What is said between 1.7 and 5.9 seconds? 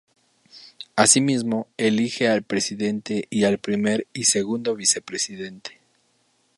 elige al Presidente y al Primer y Segundo Vicepresidente.